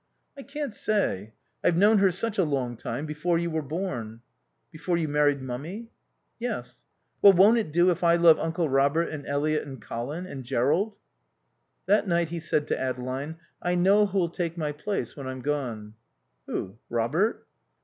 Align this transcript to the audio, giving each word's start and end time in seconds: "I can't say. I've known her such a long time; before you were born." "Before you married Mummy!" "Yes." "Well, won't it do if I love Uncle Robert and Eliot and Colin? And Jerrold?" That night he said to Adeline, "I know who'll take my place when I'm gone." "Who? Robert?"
"I 0.35 0.41
can't 0.41 0.73
say. 0.73 1.35
I've 1.63 1.77
known 1.77 1.99
her 1.99 2.09
such 2.09 2.39
a 2.39 2.43
long 2.43 2.75
time; 2.75 3.05
before 3.05 3.37
you 3.37 3.51
were 3.51 3.61
born." 3.61 4.21
"Before 4.71 4.97
you 4.97 5.07
married 5.07 5.43
Mummy!" 5.43 5.91
"Yes." 6.39 6.85
"Well, 7.21 7.33
won't 7.33 7.59
it 7.59 7.71
do 7.71 7.91
if 7.91 8.03
I 8.03 8.15
love 8.15 8.39
Uncle 8.39 8.67
Robert 8.67 9.09
and 9.09 9.27
Eliot 9.27 9.61
and 9.67 9.79
Colin? 9.79 10.25
And 10.25 10.43
Jerrold?" 10.43 10.97
That 11.85 12.07
night 12.07 12.29
he 12.29 12.39
said 12.39 12.67
to 12.69 12.81
Adeline, 12.81 13.37
"I 13.61 13.75
know 13.75 14.07
who'll 14.07 14.29
take 14.29 14.57
my 14.57 14.71
place 14.71 15.15
when 15.15 15.27
I'm 15.27 15.43
gone." 15.43 15.93
"Who? 16.47 16.79
Robert?" 16.89 17.45